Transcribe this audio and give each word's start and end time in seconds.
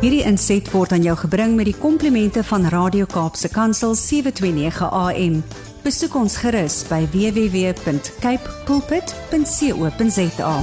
Hierdie 0.00 0.22
inset 0.24 0.64
word 0.72 0.94
aan 0.96 1.02
jou 1.04 1.12
gebring 1.26 1.58
met 1.58 1.66
die 1.68 1.76
komplimente 1.76 2.40
van 2.48 2.62
Radio 2.72 3.04
Kaapse 3.04 3.50
Kansel 3.52 3.92
729 3.92 4.86
AM. 4.96 5.34
Besoek 5.84 6.14
ons 6.16 6.38
gerus 6.40 6.78
by 6.88 7.02
www.cape 7.12 8.54
pulpit.co.za. 8.64 10.54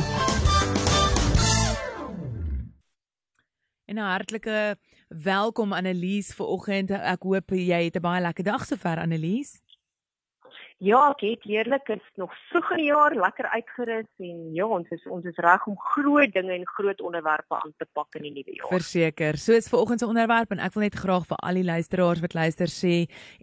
En 3.86 3.96
'n 3.96 4.10
hartlike 4.10 4.78
welkom 5.08 5.74
Annelies 5.74 6.34
vir 6.34 6.46
oggend. 6.46 6.90
Ek 6.90 7.22
hoop 7.22 7.50
jy 7.54 7.84
het 7.84 7.96
'n 7.96 8.02
baie 8.02 8.22
lekker 8.22 8.44
dag 8.44 8.66
sover 8.66 8.98
Annelies. 8.98 9.62
Ja, 10.78 11.00
ek 11.10 11.24
het 11.26 11.46
heerlik 11.50 11.88
is 11.90 12.04
nog 12.22 12.34
vroeg 12.52 12.68
in 12.76 12.78
die 12.84 12.90
jaar 12.92 13.16
lekker 13.18 13.48
uitgerus 13.50 14.10
en 14.22 14.42
ja, 14.54 14.66
ons 14.70 14.90
is 14.94 15.06
ons 15.10 15.26
is 15.26 15.38
reg 15.42 15.64
om 15.66 15.74
groot 15.82 16.30
dinge 16.36 16.54
en 16.54 16.68
groot 16.70 17.00
onderwerpe 17.02 17.58
aan 17.58 17.72
te 17.82 17.88
pak 17.98 18.14
in 18.20 18.28
die 18.28 18.34
nuwe 18.36 18.54
jaar. 18.60 18.70
Verseker. 18.76 19.40
So 19.42 19.58
is 19.58 19.70
vanoggend 19.74 20.04
se 20.04 20.06
onderwerp 20.06 20.54
en 20.54 20.62
ek 20.62 20.76
wil 20.76 20.86
net 20.86 20.98
graag 21.02 21.26
vir 21.32 21.42
al 21.42 21.58
die 21.58 21.64
luisteraars 21.66 22.22
wat 22.22 22.36
luister 22.38 22.70
sê 22.70 22.94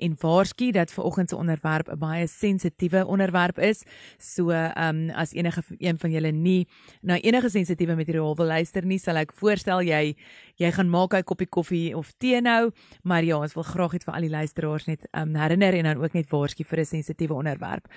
en 0.07 0.15
waarsku 0.21 0.69
dat 0.77 0.95
vanoggend 0.95 1.35
se 1.35 1.37
onderwerp 1.37 1.91
'n 1.91 1.99
baie 1.99 2.29
sensitiewe 2.31 3.03
onderwerp 3.03 3.59
is. 3.59 3.83
So, 4.19 4.55
ehm 4.55 5.11
um, 5.11 5.11
as 5.11 5.35
enige 5.35 5.63
een 5.79 5.99
van 5.99 6.11
julle 6.11 6.31
nie 6.31 6.69
na 7.03 7.19
enige 7.19 7.51
sensitiewe 7.51 7.97
materiaal 7.97 8.37
wil 8.37 8.47
luister 8.47 8.87
nie, 8.87 8.99
sal 8.99 9.17
ek 9.17 9.33
voorstel 9.33 9.83
jy 9.83 10.15
jy 10.55 10.71
gaan 10.71 10.89
maak 10.89 11.15
'n 11.15 11.25
koppie 11.25 11.51
koffie 11.51 11.97
of 11.97 12.13
tee 12.19 12.41
nou, 12.41 12.71
maar 13.03 13.25
ja, 13.25 13.39
ons 13.39 13.55
wil 13.55 13.65
graag 13.67 13.93
hê 13.93 13.99
vir 14.05 14.15
al 14.15 14.21
die 14.21 14.31
luisteraars 14.31 14.87
net 14.87 15.09
ehm 15.11 15.35
um, 15.35 15.35
herinner 15.35 15.75
en 15.75 15.85
dan 15.85 15.99
ook 15.99 16.15
net 16.15 16.31
waarsku 16.31 16.63
vir 16.65 16.79
'n 16.79 16.85
sensitiewe 16.85 17.24
sensitiewe 17.25 17.35
onderwerp. 17.35 17.89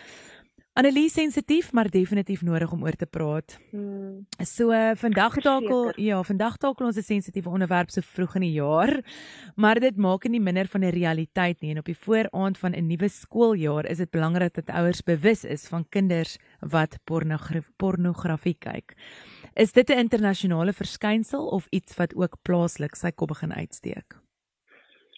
Annelies 0.77 1.13
sensitief, 1.13 1.71
maar 1.73 1.89
definitief 1.89 2.43
nodig 2.43 2.71
om 2.71 2.83
oor 2.83 2.93
te 2.93 3.07
praat. 3.07 3.57
Hmm. 3.71 4.27
So 4.45 4.69
uh, 4.71 4.91
vandag 4.95 5.39
takel, 5.41 5.89
ja, 5.97 6.21
vandag 6.21 6.57
takel 6.57 6.85
ons 6.85 6.97
'n 6.97 7.01
sensitiewe 7.01 7.49
onderwerp 7.49 7.89
so 7.89 8.01
vroeg 8.01 8.35
in 8.35 8.41
die 8.41 8.51
jaar, 8.61 9.01
maar 9.55 9.79
dit 9.79 9.97
maak 9.97 10.27
nie 10.29 10.39
minder 10.39 10.67
van 10.67 10.83
'n 10.83 10.93
realiteit 10.93 11.61
nie 11.61 11.71
en 11.71 11.79
op 11.79 11.85
die 11.85 11.97
vooraand 11.97 12.57
van 12.57 12.75
'n 12.75 12.87
nuwe 12.87 13.09
skooljaar 13.09 13.89
is 13.89 13.97
dit 13.97 14.11
belangrik 14.11 14.53
dat 14.53 14.69
ouers 14.69 15.01
bewus 15.01 15.43
is 15.43 15.67
van 15.67 15.85
kinders 15.89 16.37
wat 16.59 16.99
pornografie 17.05 17.73
pornografie 17.77 18.57
kyk. 18.59 18.93
Is 19.55 19.71
dit 19.71 19.89
'n 19.89 19.97
internasionale 19.97 20.73
verskynsel 20.73 21.47
of 21.47 21.67
iets 21.71 21.97
wat 21.97 22.15
ook 22.15 22.37
plaaslik 22.43 22.95
sy 22.95 23.11
kop 23.11 23.27
begin 23.27 23.53
uitsteek? 23.53 24.26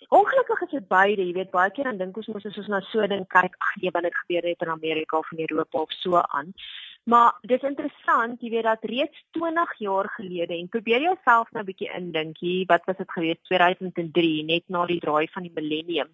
Ongelukkig 0.10 0.62
is 0.62 0.72
dit 0.74 0.86
beide, 0.90 1.22
jy 1.22 1.34
weet 1.36 1.52
baie 1.54 1.70
keer 1.70 1.86
dan 1.86 2.00
dink 2.02 2.16
ons 2.18 2.28
mos 2.34 2.46
as 2.50 2.56
ons 2.58 2.70
na 2.74 2.80
so 2.88 3.06
ding 3.12 3.28
kyk, 3.30 3.54
ag 3.62 3.74
nee, 3.78 3.92
wat 3.94 4.08
het 4.08 4.16
gebeur 4.24 4.48
het 4.50 4.64
in 4.66 4.72
Amerika 4.74 5.20
of 5.20 5.30
in 5.36 5.44
Europa 5.46 5.84
of 5.86 5.94
so 5.94 6.22
aan. 6.22 6.50
Maar 7.10 7.38
dis 7.52 7.68
interessant, 7.70 8.42
jy 8.42 8.50
weet 8.56 8.66
dat 8.66 8.88
reeds 8.90 9.22
20 9.38 9.76
jaar 9.86 10.10
gelede 10.16 10.58
en 10.58 10.72
probeer 10.74 11.06
jouself 11.06 11.52
nou 11.54 11.64
'n 11.64 11.70
bietjie 11.70 11.94
indink, 11.94 12.42
hier, 12.42 12.66
wat 12.66 12.86
was 12.90 12.98
dit 12.98 13.12
gewees 13.12 13.42
2003, 13.52 14.44
net 14.44 14.64
na 14.68 14.86
die 14.86 15.00
draai 15.00 15.28
van 15.30 15.44
die 15.46 15.54
millennium. 15.54 16.10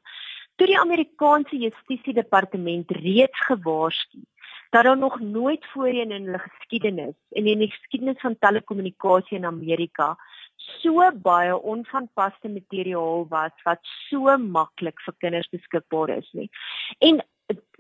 Toe 0.56 0.68
die 0.68 0.80
Amerikaanse 0.80 1.58
Justisie 1.58 2.14
Departement 2.14 2.92
reeds 2.92 3.40
gewaarsku 3.48 4.20
dat 4.76 4.84
daar 4.84 4.98
nog 4.98 5.20
nooit 5.20 5.66
voorheen 5.66 6.12
in 6.12 6.26
hulle 6.26 6.40
geskiedenis 6.40 7.16
en 7.32 7.46
in 7.46 7.60
die 7.60 7.72
geskiedenis 7.72 8.20
van 8.20 8.36
telekommunikasie 8.40 9.38
in 9.38 9.46
Amerika 9.46 10.18
so 10.82 11.12
baie 11.28 11.56
onvanpaste 11.76 12.50
materiaal 12.50 13.26
was 13.30 13.56
wat 13.68 13.82
so 14.10 14.38
maklik 14.38 15.00
vir 15.06 15.16
kinders 15.24 15.50
beskikbaar 15.54 16.18
is 16.18 16.30
nie. 16.34 16.50
En 17.00 17.22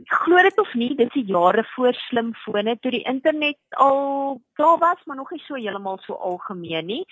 glo 0.05 0.41
dit 0.43 0.59
of 0.59 0.73
nie, 0.77 0.91
dis 0.97 1.09
die 1.13 1.23
jare 1.25 1.63
voor 1.73 1.95
slimfone 2.07 2.75
toe 2.81 2.91
die 2.93 3.05
internet 3.09 3.57
al 3.81 4.41
daar 4.59 4.77
was, 4.77 5.01
maar 5.05 5.17
nog 5.17 5.31
nie 5.31 5.41
so 5.45 5.55
heeltemal 5.55 5.97
so 6.03 6.13
algemeen 6.13 6.85
nie. 6.85 7.03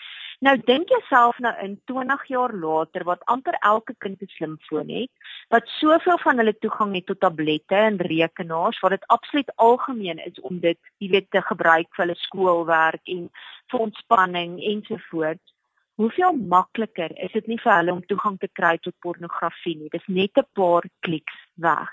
Nou 0.43 0.57
dink 0.67 0.91
jouself 0.91 1.39
nou 1.39 1.53
in 1.63 1.77
20 1.89 2.25
jaar 2.27 2.53
later 2.53 3.05
wat 3.07 3.23
amper 3.31 3.57
elke 3.61 3.95
kind 3.97 4.21
'n 4.21 4.29
slimfoon 4.35 4.89
het, 4.89 5.09
wat 5.49 5.67
soveel 5.79 6.17
van 6.17 6.37
hulle 6.37 6.57
toegang 6.57 6.93
het 6.95 7.05
tot 7.05 7.19
tablette 7.19 7.75
en 7.75 7.97
rekenaars, 7.97 8.79
waar 8.79 8.97
dit 8.97 9.07
absoluut 9.07 9.55
algemeen 9.55 10.19
is 10.25 10.39
om 10.41 10.59
dit, 10.59 10.79
jy 10.97 11.09
weet, 11.09 11.31
te 11.31 11.41
gebruik 11.41 11.87
vir 11.95 12.05
hulle 12.05 12.19
skoolwerk 12.19 13.07
en 13.07 13.29
vir 13.71 13.79
ontspanning 13.79 14.59
ensovoorts 14.61 15.52
hoeveel 15.95 16.33
makliker 16.33 17.11
is 17.25 17.31
dit 17.31 17.47
nie 17.47 17.59
vir 17.61 17.73
hulle 17.75 17.93
om 17.93 18.01
toegang 18.09 18.37
te 18.41 18.49
kry 18.59 18.77
tot 18.81 18.95
pornografie 19.05 19.75
nie. 19.77 19.89
Dis 19.93 20.07
net 20.07 20.37
'n 20.37 20.45
paar 20.53 20.83
kliks 21.05 21.39
weg. 21.55 21.89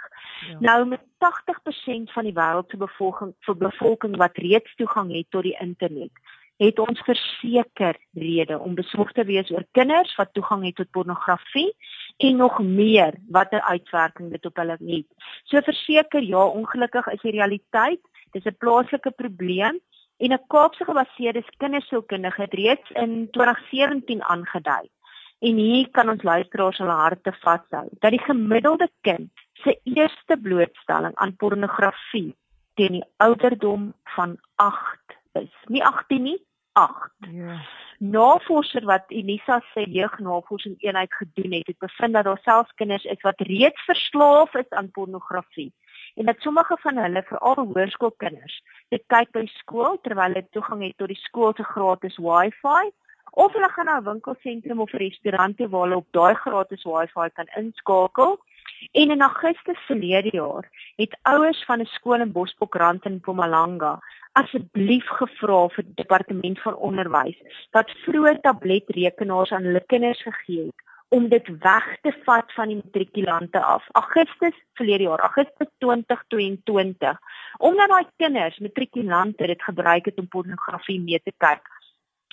Ja. 0.49 0.59
Nou 0.61 0.85
met 0.87 1.03
80% 1.19 2.13
van 2.13 2.25
die 2.25 2.35
wêreld 2.35 2.71
se 2.71 2.77
bevolking 2.77 3.35
vir 3.47 3.57
bevolking 3.57 4.17
wat 4.17 4.37
reeds 4.37 4.75
toegang 4.77 5.13
het 5.13 5.27
tot 5.31 5.43
die 5.43 5.57
internet, 5.61 6.13
het 6.57 6.79
ons 6.79 7.01
verseker 7.01 7.97
rede 8.13 8.59
om 8.59 8.75
besorgd 8.75 9.15
te 9.15 9.25
wees 9.25 9.51
oor 9.51 9.65
kinders 9.73 10.17
wat 10.17 10.33
toegang 10.33 10.65
het 10.65 10.77
tot 10.77 10.91
pornografie 10.91 11.73
en 12.19 12.37
nog 12.37 12.59
meer 12.63 13.15
wat 13.29 13.53
'n 13.53 13.65
uitwerking 13.75 14.31
dit 14.31 14.47
op 14.47 14.57
hulle 14.57 14.77
het. 14.81 15.07
So 15.45 15.61
verseker 15.61 16.23
ja, 16.23 16.45
ongelukkig 16.45 17.07
is 17.07 17.21
die 17.21 17.39
realiteit, 17.39 18.01
dis 18.33 18.45
'n 18.45 18.57
plaaslike 18.59 19.11
probleem 19.11 19.81
en 20.21 20.33
'n 20.33 20.47
Kaapse 20.47 20.85
gebaseerde 20.85 21.45
kindersielkundige 21.57 22.41
het 22.43 22.55
reeds 22.55 22.91
in 22.91 23.29
2017 23.31 24.23
aangedui. 24.23 24.89
En 25.39 25.57
hier 25.57 25.91
kan 25.91 26.09
ons 26.09 26.23
luisteraars 26.23 26.79
hulle 26.79 26.97
harte 27.05 27.33
vashou 27.33 27.89
dat 27.99 28.11
die 28.11 28.21
gemiddelde 28.21 28.91
kind 29.01 29.31
se 29.53 29.81
eerste 29.85 30.37
blootstelling 30.37 31.15
aan 31.15 31.37
pornografie 31.37 32.37
teen 32.75 32.93
die 32.93 33.05
ouderdom 33.17 33.95
van 34.05 34.39
8 34.55 34.99
is. 35.33 35.55
Nie 35.65 35.85
18 35.85 36.23
nie, 36.23 36.47
8. 36.73 37.11
Ja. 37.31 37.61
Navorser 37.99 38.85
wat 38.85 39.05
Unisa 39.09 39.63
se 39.73 39.91
jeugnavorsing 39.91 40.77
eenheid 40.79 41.15
gedoen 41.15 41.53
het, 41.53 41.67
het 41.67 41.79
bevind 41.79 42.13
dat 42.13 42.25
daar 42.25 42.41
selfs 42.43 42.73
kinders 42.75 43.05
is 43.05 43.21
wat 43.21 43.41
reeds 43.41 43.85
verslaaf 43.85 44.55
is 44.55 44.69
aan 44.69 44.91
pornografie 44.91 45.73
en 46.15 46.27
dat 46.27 46.37
sommige 46.39 46.77
van 46.81 46.97
hulle 46.97 47.23
veral 47.23 47.57
hoërskoolkinders 47.73 48.61
dit 48.95 49.05
kyk 49.07 49.31
by 49.37 49.45
skool 49.59 49.99
terwyl 50.03 50.33
hulle 50.33 50.47
toegang 50.57 50.83
het 50.83 50.97
tot 50.99 51.13
die 51.13 51.23
skool 51.23 51.55
se 51.57 51.67
gratis 51.75 52.17
Wi-Fi 52.19 52.91
of 53.31 53.53
hulle 53.53 53.69
gaan 53.71 53.87
na 53.87 53.99
'n 53.99 54.05
winkelsentrum 54.05 54.81
of 54.81 54.93
restaurant 54.93 55.57
toe 55.57 55.69
waar 55.69 55.85
hulle 55.87 55.97
op 55.97 56.09
daai 56.11 56.35
gratis 56.35 56.83
Wi-Fi 56.85 57.29
kan 57.35 57.49
inskakel. 57.57 58.39
En 58.93 59.11
in 59.11 59.21
Augustus 59.23 59.79
verlede 59.87 60.31
jaar 60.33 60.69
het 60.97 61.19
ouers 61.23 61.65
van 61.65 61.81
'n 61.81 61.87
skool 61.87 62.21
in 62.21 62.33
Bosbokrand 62.33 63.05
in 63.05 63.15
Mpumalanga 63.15 63.99
asseblief 64.33 65.07
gevra 65.19 65.69
vir 65.69 65.85
die 65.85 65.95
departement 66.03 66.61
van 66.63 66.75
onderwys 66.75 67.39
dat 67.71 67.91
vroeë 68.05 68.41
tabletrekenaars 68.41 69.53
aan 69.53 69.67
hulle 69.69 69.85
kinders 69.87 70.23
gegee 70.23 70.67
het 70.67 70.90
om 71.11 71.29
dit 71.29 71.49
weg 71.59 71.87
te 72.03 72.13
vat 72.25 72.53
van 72.55 72.71
die 72.71 72.77
matrikulante 72.79 73.63
af. 73.63 73.87
Augustus 73.99 74.55
verlede 74.79 75.09
jaar, 75.09 75.23
Augustus 75.27 75.67
2022. 75.79 77.19
Omdat 77.59 77.89
daai 77.89 78.07
kinders, 78.17 78.59
matrikulante 78.59 79.47
dit 79.47 79.63
gebruik 79.63 80.05
het 80.05 80.19
om 80.19 80.29
pornografie 80.29 81.01
mee 81.01 81.21
te 81.25 81.33
kyk. 81.37 81.67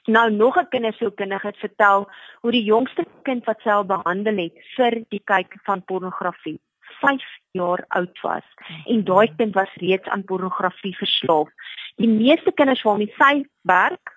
Nou 0.06 0.32
nog 0.32 0.58
'n 0.58 0.70
kindersielkundige 0.70 1.48
het 1.48 1.58
vertel 1.58 2.10
hoe 2.42 2.52
die 2.52 2.64
jongste 2.64 3.06
kind 3.22 3.46
wat 3.46 3.60
self 3.60 3.86
behandel 3.86 4.38
het 4.38 4.58
vir 4.76 5.04
die 5.10 5.22
kyk 5.24 5.58
van 5.64 5.84
pornografie 5.84 6.60
5 7.02 7.24
jaar 7.52 7.86
oud 7.88 8.20
was 8.22 8.46
en 8.86 9.04
daai 9.04 9.36
kind 9.36 9.54
was 9.54 9.74
reeds 9.74 10.08
aan 10.08 10.24
pornografie 10.24 10.98
verslaaf. 10.98 11.50
Die 11.96 12.10
meeste 12.10 12.52
kinders 12.52 12.82
waarmee 12.82 13.14
sy 13.18 13.46
werk 13.62 14.16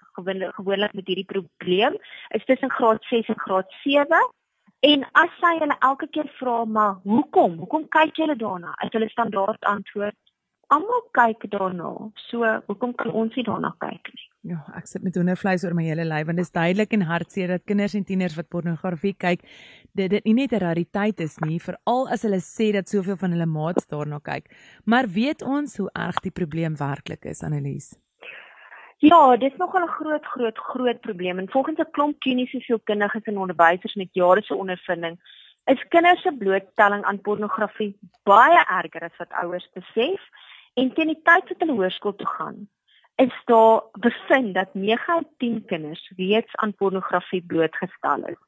gewoonlik 0.55 0.93
met 0.93 1.07
hierdie 1.07 1.25
probleem 1.25 1.97
is 2.29 2.45
tussen 2.45 2.71
graad 2.71 3.05
6 3.05 3.27
en 3.27 3.39
graad 3.39 3.73
En 4.81 5.05
as 5.13 5.33
sy 5.41 5.59
hulle 5.61 5.77
elke 5.81 6.07
keer 6.09 6.29
vra 6.39 6.65
maar 6.65 6.95
hoekom? 7.05 7.59
Hoekom 7.59 7.89
kyk 7.89 8.17
julle 8.17 8.37
daarna? 8.37 8.75
Is 8.85 8.93
hulle 8.97 9.09
standaard 9.13 9.65
antwoord 9.69 10.17
almal 10.75 11.03
kyk 11.17 11.47
daarna. 11.51 11.91
So 12.29 12.49
hoekom 12.69 12.93
kan 12.99 13.13
ons 13.17 13.37
nie 13.39 13.45
daarna 13.47 13.73
kyk 13.83 14.11
nie? 14.15 14.27
Ja, 14.53 14.61
ek 14.79 14.87
sit 14.89 15.03
met 15.05 15.17
hoendervleis 15.19 15.65
oor 15.67 15.75
my 15.77 15.85
hele 15.85 16.07
lyf 16.09 16.29
want 16.29 16.41
dit 16.41 16.47
is 16.47 16.55
duidelik 16.55 16.95
en 16.97 17.05
hartseer 17.09 17.55
dat 17.57 17.67
kinders 17.69 17.97
en 17.99 18.07
tieners 18.09 18.37
wat 18.39 18.49
pornografie 18.53 19.13
kyk, 19.13 19.43
dit 19.99 20.11
dit 20.11 20.29
nie 20.29 20.37
net 20.39 20.53
'n 20.53 20.63
rariteit 20.65 21.21
is 21.21 21.37
nie, 21.45 21.59
veral 21.59 22.09
as 22.09 22.23
hulle 22.23 22.41
sê 22.41 22.73
dat 22.73 22.89
soveel 22.89 23.17
van 23.17 23.33
hulle 23.33 23.47
maats 23.47 23.87
daarna 23.87 24.21
kyk. 24.21 24.49
Maar 24.85 25.09
weet 25.09 25.43
ons 25.43 25.77
hoe 25.77 25.91
erg 25.95 26.21
die 26.23 26.31
probleem 26.33 26.77
werklik 26.77 27.25
is, 27.25 27.43
Annelies? 27.43 27.97
Ja, 29.01 29.37
dit 29.37 29.53
is 29.53 29.59
nogal 29.59 29.85
'n 29.85 29.89
groot 29.89 30.25
groot 30.25 30.59
groot 30.59 31.01
probleem. 31.01 31.39
En 31.39 31.51
volgens 31.51 31.79
'n 31.79 31.91
klomp 31.91 32.19
kliniese 32.19 32.61
sielkundiges 32.61 33.23
en 33.23 33.39
onderwysers 33.39 33.95
met 33.95 34.09
jare 34.13 34.43
se 34.43 34.55
ondervinding 34.55 35.21
is 35.65 35.89
kinders 35.89 36.23
se 36.23 36.33
blootstelling 36.33 37.05
aan 37.05 37.21
pornografie 37.21 37.99
baie 38.23 38.65
erger 38.67 39.03
as 39.03 39.17
wat 39.17 39.33
ouers 39.43 39.71
besef. 39.73 40.21
En 40.75 40.93
teen 40.95 41.07
die 41.07 41.23
tyd 41.23 41.49
wat 41.49 41.59
hulle 41.59 41.73
hoërskool 41.73 42.15
toe 42.15 42.27
gaan 42.27 42.69
is 43.15 43.43
daar 43.45 43.83
bevind 43.93 44.55
dat 44.55 44.75
9 44.75 45.15
uit 45.15 45.29
10 45.39 45.65
kinders 45.65 46.13
reeds 46.17 46.57
aan 46.57 46.75
pornografie 46.75 47.43
blootgestel 47.43 48.27
is. 48.27 48.41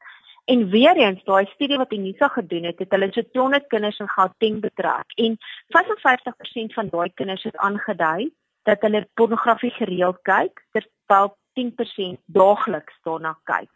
En 0.44 0.68
weer 0.68 0.96
eens, 0.96 1.24
daai 1.24 1.46
studie 1.46 1.76
wat 1.76 1.92
Unisa 1.92 2.28
gedoen 2.28 2.64
het, 2.64 2.78
het 2.78 2.90
hulle 2.90 3.12
so 3.12 3.22
200 3.22 3.66
kinders 3.66 3.98
in 3.98 4.08
Gauteng 4.08 4.60
betrek. 4.60 5.12
En 5.14 5.38
55% 5.68 6.74
van 6.74 6.88
daai 6.88 7.12
kinders 7.14 7.42
het 7.42 7.56
aangedui 7.56 8.32
dat 8.68 8.80
hulle 8.80 9.06
pornografie 9.14 9.70
gereeld 9.70 10.18
kyk 10.28 10.64
terwyl 10.72 11.34
10% 11.58 12.20
daagliks 12.32 12.98
daarna 13.04 13.34
kyk. 13.44 13.70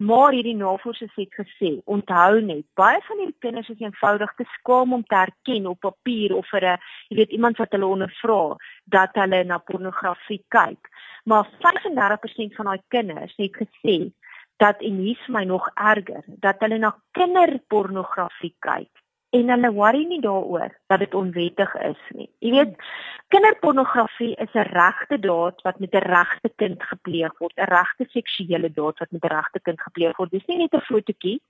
Maar 0.00 0.32
hierdie 0.32 0.56
navorsers 0.56 1.12
het 1.14 1.34
gesê, 1.36 1.74
onthou 1.84 2.40
net, 2.40 2.64
baie 2.74 3.02
van 3.04 3.20
hierdie 3.20 3.42
kinders 3.44 3.68
is 3.68 3.82
eenvoudig 3.82 4.32
te 4.38 4.46
skaam 4.54 4.94
om 4.96 5.04
te 5.04 5.18
erken 5.18 5.66
op 5.68 5.80
papier 5.84 6.34
of 6.36 6.48
vir 6.48 6.64
'n, 6.64 6.78
jy 7.08 7.16
weet, 7.16 7.36
iemand 7.36 7.58
wat 7.58 7.72
hulle 7.76 7.86
ondervra 7.86 8.56
dat 8.84 9.14
hulle 9.14 9.44
na 9.44 9.58
pornografie 9.58 10.44
kyk. 10.48 10.88
Maar 11.24 11.44
35% 11.60 12.56
van 12.56 12.64
daai 12.64 12.82
kinders 12.88 13.36
het 13.36 13.56
gesê 13.62 14.12
dat 14.56 14.80
en 14.80 14.96
hier's 14.96 15.26
my 15.28 15.44
nog 15.44 15.68
erger, 15.74 16.24
dat 16.26 16.56
hulle 16.60 16.78
na 16.78 16.96
kinderpornografie 17.12 18.54
kyk 18.58 18.99
en 19.30 19.50
hulle 19.54 19.70
worry 19.72 20.04
nie 20.08 20.20
daaroor 20.20 20.72
dat 20.90 20.98
dit 20.98 21.14
onwettig 21.14 21.74
is 21.86 22.00
nie. 22.16 22.28
Jy 22.42 22.50
weet, 22.50 22.72
kinderpornografie 23.30 24.34
is 24.42 24.54
'n 24.54 24.72
regte 24.74 25.18
daad 25.18 25.62
wat 25.62 25.78
met 25.78 25.94
'n 25.94 26.08
regte 26.14 26.50
kind 26.56 26.82
gepleeg 26.82 27.38
word, 27.38 27.56
'n 27.56 27.70
regte 27.70 28.06
seksuele 28.08 28.70
daad 28.72 28.98
wat 28.98 29.10
met 29.10 29.24
'n 29.24 29.34
regte 29.34 29.60
kind 29.60 29.80
gepleeg 29.80 30.16
word. 30.16 30.30
Dis 30.30 30.46
nie 30.46 30.58
net 30.58 30.74
'n 30.74 30.88
fotootjie 30.90 31.40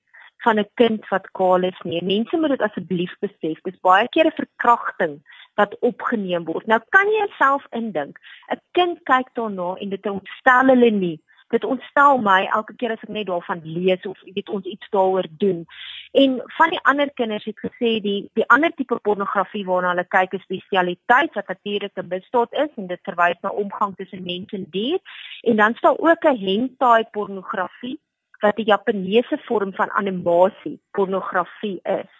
van 0.44 0.58
'n 0.58 0.68
kind 0.74 1.08
wat 1.08 1.30
kaal 1.30 1.62
is 1.62 1.80
nie. 1.82 2.04
Mense 2.04 2.36
moet 2.36 2.48
dit 2.48 2.62
asseblief 2.62 3.14
besef. 3.20 3.60
Dis 3.62 3.80
baie 3.80 4.08
keer 4.08 4.26
'n 4.26 4.40
verkrachting 4.42 5.22
wat 5.54 5.78
opgeneem 5.78 6.44
word. 6.44 6.66
Nou 6.66 6.80
kan 6.88 7.06
jy 7.06 7.18
jouself 7.18 7.66
indink, 7.70 8.18
'n 8.52 8.60
kind 8.72 9.02
kyk 9.02 9.28
daarna 9.34 9.74
en 9.80 9.88
dit 9.88 10.06
ontstel 10.06 10.66
hulle 10.66 10.90
nie 10.90 11.20
dit 11.50 11.64
ontstel 11.64 12.18
my 12.22 12.44
elke 12.54 12.74
keer 12.78 12.94
as 12.94 13.02
ek 13.06 13.12
net 13.14 13.26
daarvan 13.26 13.62
lees 13.64 14.06
of 14.06 14.18
weet 14.34 14.48
ons 14.48 14.66
iets 14.66 14.90
daaroor 14.94 15.26
doen. 15.42 15.64
En 16.12 16.36
van 16.56 16.74
die 16.74 16.82
ander 16.92 17.10
kinders 17.20 17.44
het 17.44 17.58
gesê 17.64 17.96
die 18.04 18.20
die 18.38 18.46
ander 18.54 18.72
tipe 18.74 18.98
pornografie 19.06 19.64
waarna 19.66 19.94
hulle 19.94 20.06
kyk 20.16 20.36
is 20.38 20.46
spesialiteit 20.46 21.34
wat 21.38 21.48
natuurlik 21.48 21.96
'n 21.96 22.12
misdaad 22.12 22.52
is 22.64 22.70
en 22.76 22.86
dit 22.86 23.08
verwys 23.08 23.40
na 23.42 23.50
omgang 23.50 23.96
tussen 23.96 24.22
mens 24.24 24.52
en 24.52 24.66
dier. 24.70 24.98
En 25.42 25.56
dan 25.56 25.74
staan 25.74 25.98
ook 25.98 26.24
'n 26.24 26.38
hentai 26.46 27.04
pornografie 27.10 27.98
wat 28.40 28.58
'n 28.58 28.70
Japaneese 28.72 29.38
vorm 29.46 29.74
van 29.74 29.90
animasie 29.90 30.80
pornografie 30.90 31.80
is. 31.82 32.12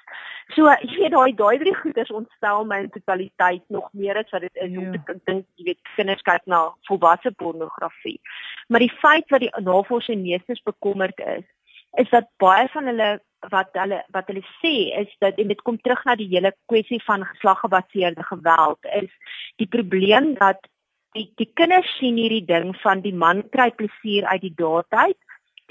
So 0.55 0.67
jy 0.83 0.97
weet 0.97 1.13
daai 1.15 1.33
daai 1.39 1.59
drie 1.63 1.75
goeders 1.75 2.11
ontstel 2.11 2.65
my 2.65 2.81
in 2.85 2.91
totaliteit 2.91 3.63
nog 3.69 3.89
meer 3.93 4.17
as 4.17 4.31
wat 4.35 4.47
dit 4.47 4.57
is 4.67 4.77
om 4.77 4.93
ja. 4.93 5.03
te 5.07 5.19
dink 5.25 5.47
jy 5.57 5.71
weet 5.71 5.81
kinders 5.97 6.23
kyk 6.27 6.47
na 6.47 6.61
volwasse 6.89 7.33
pornografie. 7.43 8.21
Maar 8.69 8.87
die 8.87 8.95
feit 9.03 9.29
wat 9.31 9.45
die 9.45 9.53
navorsing 9.65 10.23
meesters 10.23 10.63
bekommerd 10.63 11.19
is, 11.39 11.47
is 12.03 12.11
dat 12.11 12.31
baie 12.43 12.69
van 12.73 12.87
hulle 12.91 13.11
wat 13.49 13.71
hulle 13.73 14.03
wat 14.13 14.29
hulle 14.29 14.43
sê 14.61 14.75
is 15.01 15.13
dat 15.25 15.39
en 15.41 15.49
dit 15.49 15.63
kom 15.63 15.79
terug 15.81 16.03
na 16.05 16.17
die 16.19 16.29
hele 16.29 16.53
kwessie 16.69 17.01
van 17.07 17.25
geslaggebaseerde 17.25 18.23
geweld 18.29 18.91
is 19.01 19.11
die 19.57 19.69
probleem 19.69 20.35
dat 20.35 20.61
die 21.17 21.31
die 21.41 21.49
kinders 21.55 21.89
sien 21.99 22.21
hierdie 22.21 22.45
ding 22.45 22.75
van 22.83 23.01
die 23.01 23.15
man 23.15 23.43
kry 23.57 23.71
plesier 23.71 24.29
uit 24.29 24.45
die 24.45 24.55
daadheid 24.57 25.17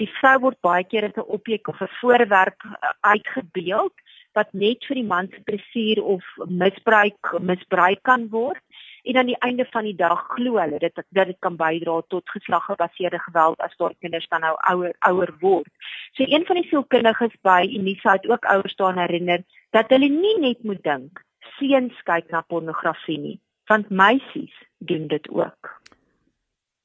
die 0.02 0.10
vrou 0.18 0.36
word 0.46 0.60
baie 0.66 0.84
keer 0.84 1.06
as 1.08 1.16
'n 1.16 1.30
objek 1.36 1.68
of 1.68 1.80
'n 1.80 1.94
voorwerp 2.00 2.58
uitgebeeld 3.00 3.94
wat 4.38 4.52
net 4.52 4.84
vir 4.88 5.00
die 5.00 5.06
man 5.06 5.28
se 5.32 5.42
plesier 5.46 6.02
of 6.02 6.24
misbruik 6.46 7.34
misbruik 7.40 8.02
kan 8.02 8.28
word 8.30 8.62
en 9.02 9.16
aan 9.16 9.30
die 9.30 9.38
einde 9.46 9.64
van 9.72 9.84
die 9.84 9.96
dag 9.96 10.26
glo 10.34 10.58
hulle 10.60 10.78
dit 10.78 10.94
dat 10.94 11.26
dit 11.26 11.38
kan 11.38 11.56
bydra 11.56 12.00
tot 12.08 12.30
geslaggebaseerde 12.34 13.18
geweld 13.18 13.60
as 13.60 13.76
daar 13.76 13.94
kinders 13.98 14.28
dan 14.28 14.44
nou 14.44 14.54
ouer 14.72 14.94
ouer 15.08 15.32
word. 15.40 15.70
So 16.12 16.24
een 16.26 16.46
van 16.46 16.60
die 16.60 16.68
sielkundiges 16.68 17.34
by 17.42 17.64
Unisa 17.78 18.18
het 18.18 18.28
ook 18.28 18.44
ouers 18.44 18.76
daaraan 18.76 19.04
herinner 19.06 19.44
dat 19.70 19.88
hulle 19.88 20.08
nie 20.08 20.38
net 20.40 20.62
moet 20.64 20.82
dink 20.84 21.24
seuns 21.58 21.96
kyk 22.04 22.30
na 22.30 22.40
pornografie 22.40 23.18
nie, 23.18 23.36
want 23.68 23.90
meisies 23.90 24.54
doen 24.78 25.08
dit 25.08 25.28
ook. 25.28 25.76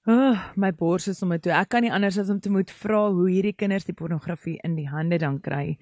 Oh, 0.05 0.37
my 0.55 0.69
bors 0.71 1.07
is 1.07 1.23
om 1.25 1.33
toe. 1.41 1.51
Ek 1.51 1.71
kan 1.73 1.81
nie 1.81 1.93
anders 1.93 2.19
as 2.21 2.29
om 2.29 2.39
te 2.39 2.51
moet 2.53 2.69
vra 2.69 3.07
hoe 3.09 3.25
hierdie 3.25 3.55
kinders 3.57 3.87
die 3.87 3.95
pornografie 3.97 4.59
in 4.63 4.75
die 4.77 4.85
hande 4.85 5.17
dan 5.17 5.39
kry 5.41 5.79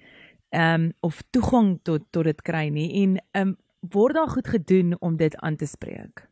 ehm 0.54 0.74
um, 0.74 0.92
of 1.00 1.22
toegang 1.34 1.78
tot 1.82 2.06
tot 2.10 2.24
dit 2.30 2.42
kry 2.42 2.68
nie 2.70 2.88
en 3.02 3.18
ehm 3.18 3.48
um, 3.48 3.56
word 3.92 4.14
daar 4.16 4.30
goed 4.32 4.48
gedoen 4.48 4.96
om 5.00 5.16
dit 5.16 5.36
aan 5.36 5.56
te 5.56 5.66
spreek. 5.66 6.24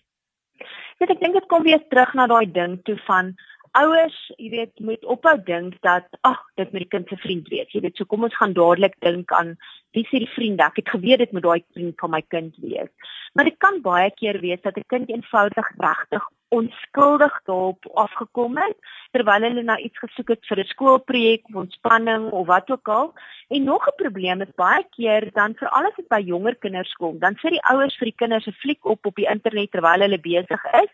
Ja, 0.98 1.06
ek 1.06 1.20
dink 1.20 1.34
dit 1.34 1.48
kom 1.50 1.66
weer 1.66 1.82
terug 1.90 2.14
na 2.14 2.26
daai 2.30 2.46
ding 2.52 2.78
toe 2.86 2.96
van 3.06 3.34
ouers, 3.78 4.16
jy 4.36 4.50
weet, 4.52 4.72
moet 4.84 5.04
ophou 5.08 5.34
dink 5.46 5.78
dat 5.86 6.08
ag, 6.28 6.40
dit 6.60 6.72
met 6.74 6.84
die 6.84 6.90
kind 6.92 7.08
se 7.08 7.16
vriend 7.22 7.48
wees. 7.48 7.70
Jy 7.72 7.80
weet, 7.86 7.96
so 7.96 8.08
kom 8.08 8.26
ons 8.28 8.36
gaan 8.36 8.52
dadelik 8.56 8.94
dink 9.04 9.32
aan 9.32 9.54
wie 9.96 10.04
se 10.10 10.20
die 10.22 10.30
vriend. 10.34 10.60
Ek 10.60 10.80
het 10.82 10.92
geweet 10.92 11.24
dit 11.24 11.32
moet 11.32 11.46
daai 11.46 11.64
vriend 11.76 11.96
van 12.04 12.12
my 12.12 12.22
kind 12.34 12.56
wees. 12.64 12.90
Maar 13.32 13.48
dit 13.48 13.58
kan 13.64 13.80
baie 13.84 14.10
keer 14.20 14.40
wees 14.44 14.60
dat 14.62 14.76
'n 14.76 14.88
kind 14.92 15.08
eenvoudig 15.08 15.68
regtig 15.78 16.28
onskuldig 16.52 17.40
daarop 17.48 17.86
afgekom 17.94 18.58
het 18.60 18.76
terwyl 19.16 19.44
hulle 19.46 19.62
na 19.64 19.78
iets 19.80 19.98
gesoek 20.04 20.34
het 20.34 20.48
vir 20.48 20.60
'n 20.60 20.72
skoolprojek 20.72 21.48
of 21.48 21.60
ontspanning 21.64 22.30
of 22.30 22.46
wat 22.46 22.70
ook 22.70 22.88
al. 22.88 23.14
En 23.48 23.64
nog 23.64 23.86
'n 23.86 24.00
probleem 24.02 24.40
is 24.40 24.54
baie 24.56 24.84
keer 24.96 25.30
dan 25.32 25.54
vir 25.54 25.68
alles 25.68 25.96
wat 25.96 26.08
by 26.08 26.20
jonger 26.20 26.56
kinders 26.56 26.92
kom, 26.92 27.18
dan 27.18 27.36
sit 27.36 27.50
die 27.50 27.66
ouers 27.72 27.96
vir 27.96 28.04
die 28.10 28.20
kinders 28.22 28.46
'n 28.46 28.60
fliek 28.62 28.84
op 28.84 29.06
op 29.06 29.14
die 29.14 29.30
internet 29.34 29.70
terwyl 29.70 30.00
hulle 30.00 30.20
besig 30.20 30.64
is 30.84 30.92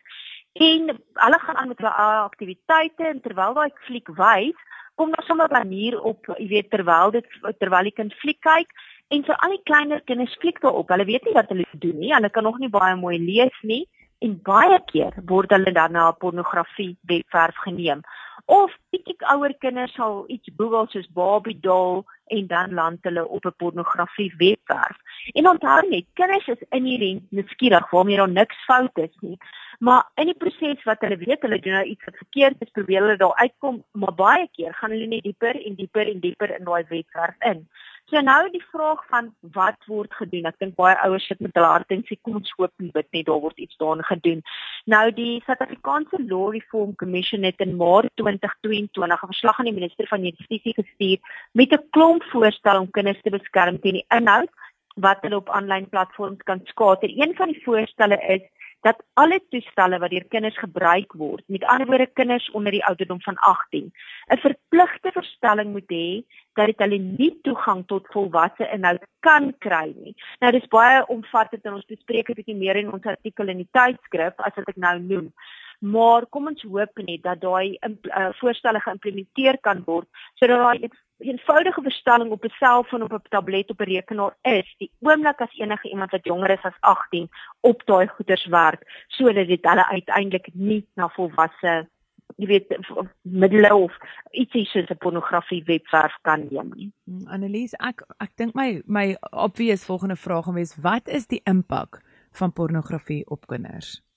en 0.52 0.82
hulle 1.14 1.38
gaan 1.38 1.56
aan 1.56 1.68
met 1.68 1.78
hulle 1.78 1.94
aktiwiteite 2.30 3.04
en 3.04 3.20
terwyl 3.20 3.54
daai 3.54 3.70
fliek 3.74 4.08
wys, 4.08 4.58
kom 4.94 5.10
daar 5.10 5.26
sommer 5.26 5.48
'n 5.48 5.52
manier 5.52 6.00
op, 6.00 6.26
jy 6.38 6.48
weet, 6.48 6.70
terwyl 6.70 7.10
dit 7.10 7.26
terwyl 7.58 7.82
die 7.82 7.98
kind 7.98 8.14
fliek 8.14 8.40
kyk 8.40 8.70
en 9.08 9.24
vir 9.24 9.36
al 9.36 9.50
die 9.50 9.62
kleiner 9.62 10.00
kinders 10.00 10.36
fliek 10.40 10.60
daarop. 10.60 10.88
Hulle 10.88 11.04
weet 11.04 11.24
nie 11.24 11.34
wat 11.34 11.48
hulle 11.48 11.64
doen 11.72 11.98
nie. 11.98 12.14
Hulle 12.14 12.30
kan 12.30 12.42
nog 12.42 12.58
nie 12.58 12.68
baie 12.68 12.96
mooi 12.96 13.18
lees 13.18 13.58
nie 13.62 13.88
en 14.24 14.38
baie 14.42 14.78
keer 14.90 15.14
word 15.30 15.52
hulle 15.54 15.72
dan 15.72 15.92
na 15.92 16.10
pornografie 16.12 16.96
webwerf 17.10 17.56
geneem. 17.66 18.02
Of 18.48 18.72
bietjie 18.90 19.16
ouer 19.32 19.52
kinders 19.60 19.92
sal 19.98 20.22
iets 20.32 20.50
Google 20.56 20.86
soos 20.88 21.08
Barbie 21.12 21.58
doll 21.60 22.04
en 22.32 22.46
dan 22.48 22.74
land 22.74 23.04
hulle 23.04 23.26
op 23.28 23.44
'n 23.46 23.56
pornografie 23.56 24.32
webwerf. 24.38 24.96
En 25.34 25.48
onthou 25.48 25.88
net, 25.88 26.06
kinders 26.14 26.46
is 26.48 26.62
inherënt 26.70 27.30
nuuskierig 27.30 27.90
waarmee 27.90 28.16
daar 28.16 28.30
niks 28.30 28.64
fout 28.64 28.96
is 28.98 29.16
nie. 29.20 29.38
Maar 29.78 30.10
in 30.14 30.26
die 30.26 30.34
proses 30.34 30.82
wat 30.84 31.00
hulle 31.00 31.16
weet 31.16 31.42
hulle 31.42 31.58
doen 31.58 31.72
nou 31.72 31.84
iets 31.84 32.04
wat 32.04 32.16
verkeerd 32.16 32.56
is, 32.58 32.70
probeer 32.70 33.00
hulle 33.00 33.16
daar 33.16 33.34
uitkom, 33.34 33.84
maar 33.92 34.14
baie 34.14 34.48
keer 34.52 34.74
gaan 34.74 34.90
hulle 34.90 35.06
net 35.06 35.22
dieper 35.22 35.64
en 35.66 35.74
dieper 35.74 36.08
en 36.08 36.20
dieper 36.20 36.58
in 36.58 36.64
daai 36.64 36.84
webwerf 36.88 37.36
in. 37.38 37.68
So 38.08 38.20
nou 38.24 38.48
die 38.48 38.62
vraag 38.72 39.00
van 39.10 39.26
wat 39.52 39.82
word 39.84 40.14
gedoen? 40.16 40.46
Ek 40.48 40.56
dink 40.62 40.78
baie 40.80 40.94
ouers 41.04 41.26
sit 41.28 41.42
met 41.44 41.52
hulle 41.58 41.68
hart 41.68 41.90
en 41.92 42.00
sê 42.08 42.16
kom 42.24 42.38
ons 42.38 42.52
hoop 42.56 42.72
en 42.80 42.88
bid 42.94 43.08
net 43.12 43.26
daar 43.26 43.42
word 43.42 43.58
iets 43.60 43.76
daarin 43.82 44.06
gedoen. 44.08 44.40
Nou 44.88 45.02
die 45.12 45.42
Suid-Afrikaanse 45.44 46.22
Law 46.30 46.46
Reform 46.54 46.94
Commission 47.02 47.44
het 47.44 47.60
in 47.60 47.76
Maart 47.76 48.08
2022 48.16 48.96
'n 49.12 49.32
verslag 49.34 49.58
aan 49.58 49.68
die 49.68 49.76
minister 49.76 50.08
van 50.08 50.24
Justisie 50.24 50.72
gestuur 50.80 51.18
met 51.52 51.72
'n 51.76 51.84
klomp 51.90 52.24
voorstelle 52.32 52.80
om 52.80 52.90
kinders 52.90 53.20
te 53.22 53.30
beskerm 53.30 53.80
teen 53.80 54.00
die 54.00 54.08
inhoud 54.08 54.48
wat 54.96 55.20
hulle 55.20 55.36
op 55.36 55.50
aanlyn 55.50 55.88
platforms 55.88 56.42
kan 56.44 56.60
skater. 56.64 57.12
Een 57.12 57.36
van 57.36 57.52
die 57.52 57.62
voorstelle 57.64 58.18
is 58.28 58.42
dat 58.86 59.02
alle 59.14 59.40
toestelle 59.50 59.98
wat 59.98 60.10
deur 60.10 60.24
kinders 60.30 60.58
gebruik 60.58 61.12
word, 61.12 61.42
met 61.46 61.64
ander 61.64 61.86
woorde 61.86 62.06
kinders 62.06 62.50
onder 62.50 62.72
die 62.72 62.84
ouderdom 62.84 63.20
van 63.22 63.36
18, 63.36 63.92
'n 64.28 64.38
verpligte 64.44 65.10
verstelling 65.12 65.72
moet 65.72 65.90
hê 65.90 66.22
dat 66.52 66.66
dit 66.66 66.78
hulle 66.78 66.98
nie 66.98 67.38
toegang 67.42 67.86
tot 67.86 68.06
volwasse 68.10 68.70
inhoud 68.72 69.02
kan 69.20 69.54
kry 69.58 69.94
nie. 69.96 70.14
Nou 70.40 70.52
dis 70.52 70.66
baie 70.66 71.06
omvattend 71.06 71.64
en 71.64 71.78
ons 71.78 71.90
bespreek 71.90 72.26
dit 72.26 72.36
bietjie 72.36 72.56
meer 72.56 72.76
in 72.76 72.92
ons 72.92 73.04
artikel 73.04 73.48
in 73.48 73.56
die 73.56 73.72
tydskrif 73.72 74.34
as 74.36 74.54
wat 74.54 74.68
ek 74.68 74.76
nou 74.76 74.98
noem 74.98 75.32
maar 75.78 76.26
kom 76.26 76.46
ons 76.46 76.62
hoop 76.62 77.02
net 77.06 77.22
dat 77.22 77.40
daai 77.40 77.78
uh, 77.80 78.30
voorstelle 78.40 78.80
geïmplementeer 78.80 79.58
kan 79.60 79.82
word 79.86 80.08
sodat 80.34 80.58
daai 80.58 80.90
eenvoudige 81.18 81.82
verstelling 81.82 82.30
op 82.30 82.44
'n 82.44 82.54
selfoon 82.58 83.02
op 83.02 83.12
'n 83.12 83.28
tablet 83.28 83.70
op 83.70 83.80
'n 83.80 83.90
rekenaar 83.92 84.34
is 84.42 84.74
die 84.78 84.90
oomblik 85.00 85.40
as 85.40 85.58
enige 85.58 85.90
iemand 85.90 86.10
wat 86.10 86.24
jonger 86.24 86.50
is 86.50 86.62
as 86.62 86.80
18 86.80 87.28
op 87.60 87.82
daai 87.84 88.06
goeders 88.06 88.46
werk 88.46 89.04
sodat 89.08 89.46
dit 89.46 89.64
hulle 89.64 89.86
uiteindelik 89.86 90.48
nie 90.54 90.86
na 90.94 91.08
volwasse 91.08 91.88
jy 92.36 92.46
weet 92.46 92.74
middele 93.22 93.74
of 93.74 93.94
ietsie 94.30 94.64
soos 94.64 94.90
'n 94.90 94.98
pornografie 94.98 95.62
webwerf 95.64 96.18
kan 96.22 96.46
neem 96.50 96.70
nie. 96.74 96.92
Hmm, 97.04 97.26
Annelies, 97.26 97.74
ek 97.74 98.02
ek 98.20 98.36
dink 98.36 98.54
my 98.54 98.82
my 98.86 99.16
obvious 99.32 99.84
volgende 99.84 100.16
vraag 100.16 100.44
gaan 100.44 100.54
wees 100.54 100.76
wat 100.76 101.08
is 101.08 101.26
die 101.26 101.40
impak 101.44 102.02
van 102.32 102.52
pornografie 102.52 103.24
op 103.26 103.46
kinders? 103.46 104.07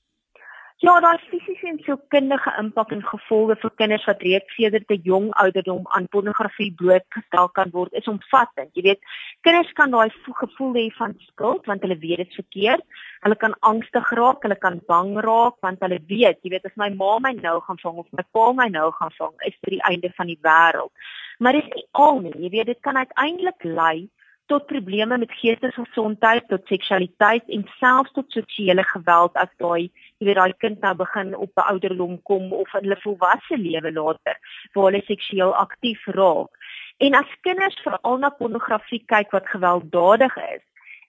Ja, 0.82 1.00
daar 1.00 1.14
is 1.14 1.28
fisiese 1.30 1.68
en 1.70 1.76
sielkundige 1.86 2.52
impak 2.58 2.90
en 2.96 3.04
gevolge 3.06 3.54
vir 3.62 3.72
kinders 3.78 4.06
wat 4.10 4.24
reeds 4.26 4.56
sedert 4.58 4.90
'n 4.90 5.04
jong 5.10 5.28
ouderdom 5.44 5.84
aan 5.96 6.08
pornografie 6.08 6.74
blootgestel 6.80 7.50
kan 7.50 7.70
word, 7.72 7.94
is 7.94 8.08
omvattend. 8.08 8.74
Jy 8.74 8.82
weet, 8.82 9.02
kinders 9.42 9.72
kan 9.74 9.92
daai 9.92 10.10
gevoel 10.40 10.74
hê 10.74 10.88
van 10.98 11.14
skuld 11.20 11.66
want 11.66 11.82
hulle 11.82 11.98
weet 11.98 12.18
dit 12.18 12.34
verkeerd. 12.34 12.82
Hulle 13.20 13.36
kan 13.36 13.54
angstig 13.60 14.10
raak, 14.10 14.42
hulle 14.42 14.56
kan 14.56 14.82
bang 14.88 15.20
raak 15.20 15.56
want 15.62 15.80
hulle 15.80 16.00
weet, 16.08 16.40
jy 16.42 16.50
weet, 16.50 16.66
as 16.66 16.76
my 16.76 16.90
ma 16.90 17.20
my 17.20 17.34
nou 17.34 17.60
gaan 17.62 17.78
vang 17.78 17.98
of 17.98 18.08
my 18.12 18.24
pa 18.32 18.52
my 18.52 18.68
nou 18.68 18.92
gaan 18.92 19.14
vang, 19.20 19.34
is 19.46 19.58
dit 19.62 19.74
die 19.78 19.86
einde 19.92 20.10
van 20.16 20.28
die 20.28 20.40
wêreld. 20.42 20.92
Maar 21.38 21.54
dit 21.54 21.64
is 21.64 21.74
nie 21.76 21.88
al 21.92 22.20
nie. 22.20 22.34
Jy 22.34 22.50
weet, 22.50 22.66
dit 22.66 22.82
kan 22.82 22.98
uiteindelik 22.98 23.64
lei 23.64 24.10
tot 24.48 24.66
probleme 24.66 25.18
met 25.18 25.32
geestesgesondheid, 25.32 26.48
tot 26.48 26.66
seksualiteit 26.68 27.44
en 27.48 27.68
selfs 27.78 28.12
tot 28.12 28.32
seksuele 28.32 28.84
geweld 28.84 29.36
as 29.36 29.54
daai 29.58 29.92
jy 30.22 30.28
weet 30.30 30.38
daai 30.38 30.54
kind 30.62 30.84
nou 30.86 30.94
begin 30.96 31.34
op 31.36 31.52
'n 31.58 31.70
ouderdom 31.74 32.22
kom 32.30 32.54
of 32.54 32.74
in 32.74 32.84
hulle 32.86 32.98
volwasse 33.02 33.58
lewe 33.58 33.92
later 33.92 34.38
waar 34.74 34.92
hulle 34.92 35.02
seksueel 35.06 35.56
aktief 35.56 36.06
raak. 36.06 36.52
En 36.98 37.14
as 37.14 37.38
kinders 37.42 37.82
veral 37.82 38.18
na 38.18 38.30
pornografie 38.30 39.04
kyk 39.06 39.32
wat 39.32 39.48
gewelddadig 39.48 40.38
is 40.38 40.64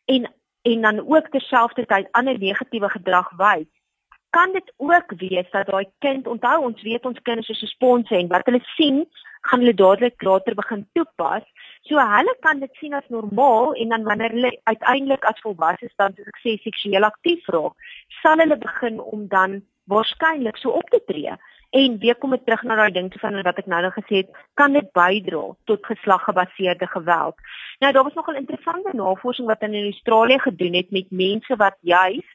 en 0.05 0.33
en 0.63 0.81
dan 0.81 0.99
ook 1.09 1.29
terselfdertyd 1.29 2.09
ander 2.13 2.39
negatiewe 2.39 2.89
gedrag 2.89 3.31
wys, 3.37 3.67
kan 4.37 4.53
dit 4.53 4.73
ook 4.77 5.13
wees 5.21 5.51
dat 5.53 5.69
daai 5.69 5.87
kind 6.05 6.27
onthou 6.27 6.59
ons 6.69 6.83
weet 6.83 7.07
ons 7.09 7.21
kinders 7.29 7.51
is 7.53 7.61
so 7.61 7.67
sponse 7.67 8.15
en 8.17 8.31
wat 8.33 8.47
hulle 8.49 8.63
sien 8.77 9.05
gaan 9.49 9.61
hulle 9.61 9.75
dadelik 9.75 10.23
later 10.23 10.55
begin 10.55 10.87
toepas. 10.97 11.45
So 11.89 12.01
hulle 12.15 12.35
kan 12.47 12.63
dit 12.65 12.81
sien 12.81 12.95
as 12.95 13.09
normaal 13.17 13.75
en 13.75 13.95
dan 13.95 14.09
wanneer 14.09 14.35
hulle 14.37 14.53
uiteindelik 14.71 15.25
as 15.29 15.45
volwassenes 15.45 15.97
dan 16.01 16.17
soos 16.17 16.33
ek 16.33 16.43
sê 16.45 16.57
seksueel 16.63 17.09
aktief 17.09 17.49
raak, 17.57 17.77
sal 18.23 18.45
hulle 18.45 18.59
begin 18.65 19.01
om 19.03 19.27
dan 19.37 19.61
waarskynlik 19.93 20.61
so 20.63 20.79
op 20.81 20.89
te 20.95 21.03
tree. 21.11 21.37
En 21.73 21.97
weer 22.01 22.17
kom 22.21 22.37
ek 22.37 22.45
terug 22.47 22.63
na 22.69 22.77
daai 22.79 22.93
ding 22.93 23.09
van 23.21 23.41
wat 23.45 23.59
ek 23.61 23.69
nou 23.73 23.81
nog 23.85 23.97
gesê 23.97 24.23
het, 24.23 24.33
kan 24.61 24.77
dit 24.77 24.89
bydra 24.97 25.43
tot 25.71 25.89
geslaggebaseerde 25.89 26.89
geweld. 26.95 27.49
Nou 27.81 27.93
daar 27.93 28.09
was 28.09 28.17
nogal 28.17 28.41
interessante 28.41 28.93
navorsing 28.97 29.49
wat 29.49 29.65
in 29.69 29.77
Australië 29.83 30.39
gedoen 30.45 30.77
het 30.81 30.91
met 30.91 31.11
mense 31.11 31.57
wat 31.57 31.77
juis 31.81 32.29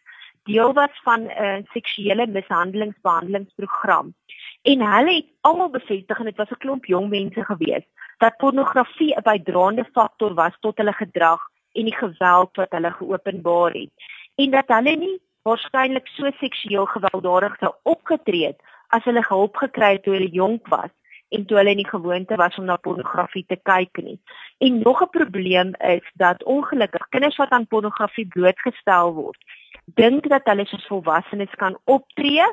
deel 0.48 0.74
was 0.74 0.94
van 1.04 1.22
'n 1.22 1.44
uh, 1.46 1.58
seksuele 1.76 2.28
mishandelingsbehandelingsprogram. 2.28 4.14
En 4.62 4.82
hulle 4.94 5.14
het 5.16 5.30
almal 5.42 5.70
bevestig 5.70 6.20
en 6.20 6.26
dit 6.26 6.38
was 6.42 6.50
'n 6.50 6.64
klomp 6.64 6.86
jong 6.86 7.10
mense 7.10 7.44
gewees 7.44 7.86
dat 8.18 8.38
pornografie 8.38 9.16
'n 9.16 9.28
bydraende 9.30 9.86
faktor 9.94 10.34
was 10.34 10.56
tot 10.60 10.78
hulle 10.78 10.94
gedrag 10.94 11.42
en 11.72 11.84
die 11.84 11.96
geweld 11.96 12.56
wat 12.56 12.72
hulle 12.72 12.92
geopenbaar 12.92 13.72
het. 13.72 13.92
En 14.36 14.50
dat 14.52 14.68
hulle 14.68 14.96
nie 14.96 15.22
waarskynlik 15.42 16.08
so 16.08 16.32
seksueel 16.40 16.86
gewelddadig 16.86 17.56
sou 17.60 17.74
opgetree 17.84 18.46
het 18.46 18.60
as 18.88 19.04
hulle 19.04 19.24
hulp 19.28 19.56
gekry 19.56 19.92
het 19.92 20.04
toe 20.04 20.14
hulle 20.14 20.30
jonk 20.30 20.68
was 20.68 20.92
en 21.30 21.46
toe 21.46 21.58
hulle 21.58 21.74
nie 21.76 21.88
gewoonte 21.88 22.36
was 22.36 22.58
om 22.58 22.66
na 22.66 22.78
pornografie 22.78 23.46
te 23.48 23.58
kyk 23.70 24.02
nie. 24.04 24.20
En 24.58 24.80
nog 24.80 25.02
'n 25.02 25.10
probleem 25.10 25.76
is 25.78 26.12
dat 26.14 26.44
ongelukkig 26.44 27.08
kinders 27.10 27.38
wat 27.38 27.50
aan 27.50 27.68
pornografie 27.68 28.28
blootgestel 28.28 29.14
word, 29.14 29.42
dink 29.86 30.30
dat 30.30 30.44
hulle 30.44 30.66
soos 30.66 30.88
volwassenes 30.88 31.54
kan 31.56 31.78
optree 31.84 32.46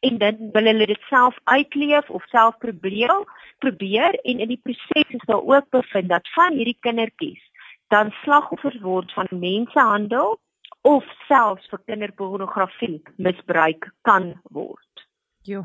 en 0.00 0.18
dan 0.18 0.36
wil 0.52 0.64
hulle 0.64 0.86
dit 0.86 1.00
self 1.08 1.38
uitleef 1.44 2.10
of 2.10 2.24
self 2.24 2.58
probeer 2.58 3.24
probeer 3.58 4.14
en 4.14 4.38
in 4.38 4.48
die 4.48 4.60
proses 4.62 5.08
is 5.08 5.24
daar 5.26 5.42
ook 5.42 5.68
bevind 5.70 6.08
dat 6.08 6.28
van 6.34 6.52
hierdie 6.52 6.78
kindertjies 6.80 7.50
dan 7.88 8.10
slagoffers 8.22 8.80
word 8.80 9.12
van 9.12 9.28
mensehandel 9.30 10.38
of 10.80 11.04
selfs 11.28 11.68
vir 11.70 11.82
kinderpornografie 11.86 13.02
misbruik 13.16 13.90
kan 14.08 14.32
word. 14.50 15.06
Jo. 15.42 15.64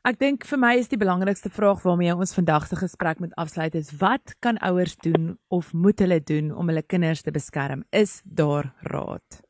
Ek 0.00 0.16
dink 0.16 0.46
vir 0.48 0.56
my 0.56 0.70
is 0.80 0.86
die 0.88 0.96
belangrikste 0.96 1.50
vraag 1.52 1.82
waarmee 1.84 2.14
ons 2.14 2.30
vandag 2.32 2.64
se 2.70 2.76
gesprek 2.80 3.18
moet 3.20 3.34
afsluit 3.42 3.74
is 3.76 3.90
wat 4.00 4.32
kan 4.40 4.56
ouers 4.64 4.94
doen 5.04 5.34
of 5.52 5.74
moet 5.76 6.00
hulle 6.00 6.16
doen 6.24 6.48
om 6.56 6.72
hulle 6.72 6.80
kinders 6.80 7.20
te 7.20 7.34
beskerm? 7.34 7.82
Is 7.92 8.22
daar 8.24 8.70
raad? 8.88 9.42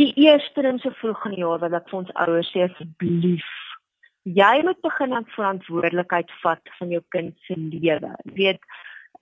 Die 0.00 0.14
eerste 0.16 0.64
ding 0.64 0.80
so 0.80 0.96
vroeg 0.96 1.26
in 1.28 1.36
die 1.36 1.42
jaar 1.42 1.60
wat 1.60 1.76
ek 1.76 1.92
vir 1.92 1.98
ons 1.98 2.14
ouers 2.24 2.54
sê 2.54 2.64
asseblief, 2.70 3.44
jy 4.24 4.54
moet 4.64 4.80
begin 4.88 5.12
aan 5.12 5.28
verantwoordelikheid 5.36 6.32
vat 6.40 6.74
van 6.80 6.96
jou 6.96 7.04
kind 7.12 7.36
se 7.44 7.60
lewe. 7.60 8.16
Jy 8.24 8.36
weet, 8.40 8.64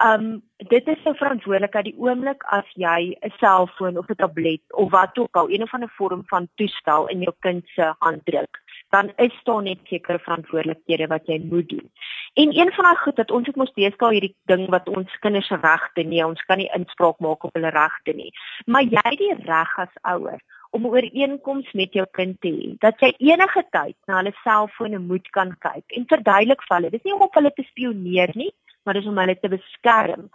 ehm 0.07 0.29
um, 0.31 0.41
dit 0.71 0.87
is 0.95 1.03
'n 1.03 1.19
verantwoordelikheid 1.19 1.91
die 1.91 1.99
oomblik 1.99 2.47
as 2.47 2.71
jy 2.79 3.19
'n 3.19 3.35
selfoon 3.43 3.99
of 3.99 4.07
'n 4.07 4.23
tablet 4.23 4.63
of 4.71 4.95
wat 4.95 5.19
ook 5.19 5.35
al, 5.35 5.51
een 5.51 5.67
of 5.67 5.75
ander 5.75 5.91
vorm 5.99 6.23
van 6.31 6.49
toestel 6.55 7.11
in 7.11 7.27
jou 7.27 7.35
kind 7.41 7.67
se 7.75 7.95
hand 7.99 8.23
druk 8.25 8.62
dan 8.93 9.13
is 9.17 9.37
daar 9.49 9.63
net 9.65 9.81
sekere 9.89 10.21
verantwoordelikhede 10.21 11.07
wat 11.09 11.27
jy 11.27 11.39
moet 11.51 11.69
doen. 11.69 11.87
En 12.35 12.53
een 12.59 12.73
van 12.77 12.85
daai 12.85 12.97
goed 13.05 13.17
dat 13.17 13.31
ons 13.31 13.47
het 13.49 13.57
mos 13.57 13.73
deesdae 13.77 14.13
hierdie 14.13 14.35
ding 14.53 14.67
wat 14.73 14.89
ons 14.89 15.19
kinders 15.25 15.49
se 15.49 15.57
regte 15.63 16.05
nie, 16.05 16.25
ons 16.25 16.43
kan 16.49 16.61
nie 16.61 16.71
inspraak 16.77 17.21
maak 17.25 17.45
op 17.49 17.55
hulle 17.57 17.73
regte 17.73 18.13
nie. 18.17 18.33
Maar 18.67 18.85
jy 18.89 19.05
het 19.09 19.21
die 19.21 19.37
reg 19.49 19.79
as 19.87 20.03
ouer 20.15 20.41
om 20.73 20.83
'n 20.87 20.93
ooreenkoms 20.97 21.73
met 21.73 21.93
jou 21.93 22.07
kind 22.11 22.41
te 22.41 22.49
hê 22.49 22.69
dat 22.85 23.01
jy 23.01 23.13
enige 23.33 23.63
tyd 23.77 23.97
na 24.07 24.17
hulle 24.21 24.33
selfone 24.45 24.99
moet 24.99 25.29
kan 25.37 25.51
kyk 25.67 25.97
en 25.97 26.09
verduidelik 26.13 26.63
vir 26.67 26.77
hulle 26.77 26.91
dis 26.95 27.05
nie 27.05 27.15
om 27.15 27.25
op 27.27 27.35
hulle 27.39 27.53
te 27.57 27.65
spioneer 27.71 28.33
nie 28.35 28.53
maar 28.83 28.95
dis 28.95 29.07
om 29.11 29.19
hulle 29.19 29.37
te 29.41 29.53
beskerm 29.53 30.31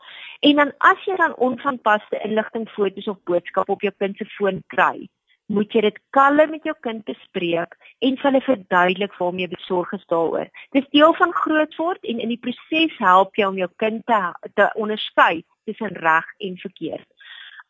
en 0.50 0.56
dan 0.62 0.74
as 0.92 1.06
jy 1.10 1.16
dan 1.22 1.34
onvanpaste 1.50 2.22
inligting 2.30 2.70
foto's 2.76 3.08
of 3.14 3.24
boodskappe 3.30 3.72
op 3.72 3.82
jou 3.82 3.94
kind 3.98 4.18
se 4.18 4.30
foon 4.38 4.62
kry 4.76 5.10
moet 5.48 5.74
jy 5.74 5.82
dit 5.88 6.00
kalm 6.16 6.52
met 6.52 6.64
jou 6.68 6.76
kind 6.82 7.04
bespreek 7.08 7.76
en 8.04 8.18
vir 8.20 8.30
hulle 8.30 8.44
verduidelik 8.46 9.14
waarom 9.20 9.40
jy 9.40 9.48
besorg 9.52 9.94
is 9.94 10.06
daaroor. 10.12 10.50
Dis 10.76 10.90
deel 10.96 11.14
van 11.20 11.36
grootword 11.44 12.04
en 12.04 12.20
in 12.20 12.34
die 12.34 12.42
proses 12.42 12.98
help 13.00 13.40
jy 13.40 13.48
om 13.48 13.58
jou 13.58 13.70
kind 13.84 14.04
te, 14.06 14.22
te 14.60 14.68
onderskei 14.76 15.44
tussen 15.68 15.96
reg 16.04 16.28
en 16.44 16.60
verkeerd 16.64 17.08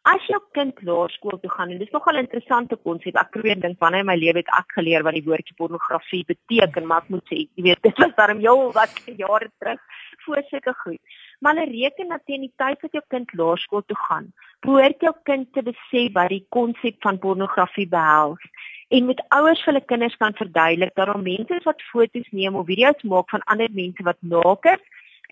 as 0.07 0.23
jou 0.31 0.39
kind 0.55 0.77
laerskool 0.87 1.39
toe 1.41 1.51
gaan 1.51 1.71
en 1.73 1.79
dis 1.81 1.91
nogal 1.95 2.15
'n 2.15 2.25
interessante 2.25 2.75
konsep. 2.87 3.15
Ek 3.15 3.31
probeer 3.35 3.59
dink 3.59 3.79
wanneer 3.79 4.05
in 4.05 4.11
my 4.11 4.15
lewe 4.15 4.39
het 4.43 4.51
ek 4.59 4.71
geleer 4.77 5.03
wat 5.03 5.15
die 5.17 5.27
woordjie 5.29 5.57
pornografie 5.57 6.23
beteken, 6.33 6.87
maar 6.87 7.01
ek 7.03 7.09
moet 7.09 7.25
sê, 7.31 7.37
jy 7.55 7.63
weet, 7.67 7.81
dit 7.83 7.97
was 7.97 8.15
darm 8.15 8.39
jou 8.39 8.71
wat 8.71 8.93
jare 9.05 9.49
terug 9.59 9.81
voor 10.25 10.43
sulke 10.49 10.73
goed. 10.83 11.01
Maar 11.39 11.55
hulle 11.55 11.71
reken 11.71 12.09
dat 12.09 12.25
teen 12.25 12.45
die 12.47 12.53
tyd 12.55 12.81
wat 12.81 12.91
jou 12.91 13.03
kind 13.07 13.33
laerskool 13.33 13.83
toe 13.85 13.97
gaan, 14.07 14.31
behoort 14.65 15.01
jou 15.05 15.13
kind 15.23 15.51
te 15.53 15.61
besef 15.61 16.13
wat 16.13 16.33
die 16.33 16.45
konsep 16.49 16.97
van 17.05 17.19
pornografie 17.21 17.87
behels 17.87 18.41
en 18.87 19.05
met 19.05 19.21
ouers 19.35 19.61
vir 19.63 19.73
hulle 19.73 19.85
kinders 19.85 20.15
kan 20.17 20.35
verduidelik 20.39 20.93
dat 20.95 21.09
daar 21.09 21.19
mense 21.21 21.55
is 21.59 21.67
wat 21.67 21.83
foto's 21.91 22.29
neem 22.31 22.55
of 22.55 22.69
video's 22.69 23.03
maak 23.03 23.29
van 23.29 23.43
ander 23.53 23.69
mense 23.71 24.03
wat 24.07 24.19
naak 24.21 24.69
is 24.71 24.83